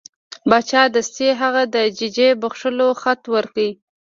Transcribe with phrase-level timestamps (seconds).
[0.49, 3.67] باچا دستي هغه د ججې بخښلو خط ورکړ.